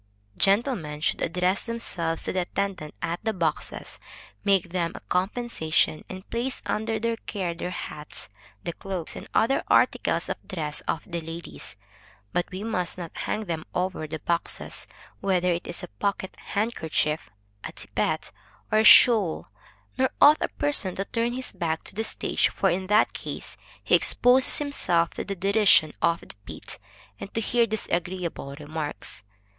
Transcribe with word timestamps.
Gentlemen 0.37 0.99
should 1.01 1.21
address 1.21 1.63
themselves 1.67 2.23
to 2.23 2.33
the 2.33 2.41
attendants 2.41 2.97
at 3.03 3.19
the 3.23 3.33
boxes, 3.33 3.99
make 4.43 4.69
them 4.71 4.93
a 4.95 4.99
compensation, 5.01 6.03
and 6.09 6.27
place 6.31 6.59
under 6.65 6.97
their 6.99 7.17
care 7.17 7.53
their 7.53 7.69
hats, 7.69 8.27
the 8.63 8.73
cloaks 8.73 9.15
and 9.15 9.27
other 9.35 9.61
articles 9.67 10.27
of 10.27 10.47
dress 10.47 10.81
of 10.87 11.03
the 11.05 11.21
ladies; 11.21 11.75
but 12.33 12.49
we 12.51 12.63
must 12.63 12.97
not 12.97 13.11
hang 13.15 13.45
them 13.45 13.63
over 13.75 14.07
the 14.07 14.17
boxes, 14.17 14.87
whether 15.19 15.49
it 15.51 15.67
is 15.67 15.83
a 15.83 15.87
pocket 15.87 16.35
handkerchief, 16.55 17.29
a 17.63 17.71
tippet, 17.71 18.31
or 18.71 18.79
a 18.79 18.83
shawl, 18.83 19.49
&c. 19.53 19.59
Nor 19.99 20.09
ought 20.19 20.41
a 20.41 20.47
person 20.47 20.95
to 20.95 21.05
turn 21.05 21.33
his 21.33 21.51
back 21.53 21.83
to 21.83 21.93
the 21.93 22.03
stage; 22.03 22.49
for 22.49 22.71
in 22.71 22.87
that 22.87 23.13
case, 23.13 23.55
he 23.83 23.93
exposes 23.93 24.57
himself 24.57 25.11
to 25.11 25.23
the 25.23 25.35
derision 25.35 25.93
of 26.01 26.21
the 26.21 26.33
pit, 26.47 26.79
and 27.19 27.31
to 27.35 27.39
hear 27.39 27.67
disagreeable 27.67 28.55
remarks. 28.59 29.21